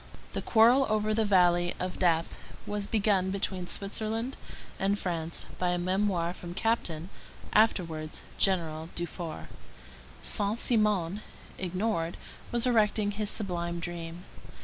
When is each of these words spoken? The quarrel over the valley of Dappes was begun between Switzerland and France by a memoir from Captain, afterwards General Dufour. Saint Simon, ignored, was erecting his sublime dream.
The 0.33 0.41
quarrel 0.41 0.87
over 0.89 1.13
the 1.13 1.25
valley 1.25 1.75
of 1.79 1.99
Dappes 1.99 2.33
was 2.65 2.87
begun 2.87 3.29
between 3.29 3.67
Switzerland 3.67 4.35
and 4.79 4.97
France 4.97 5.45
by 5.59 5.69
a 5.69 5.77
memoir 5.77 6.33
from 6.33 6.55
Captain, 6.55 7.09
afterwards 7.53 8.21
General 8.39 8.89
Dufour. 8.95 9.47
Saint 10.23 10.57
Simon, 10.57 11.21
ignored, 11.59 12.17
was 12.51 12.65
erecting 12.65 13.11
his 13.11 13.29
sublime 13.29 13.79
dream. 13.79 14.23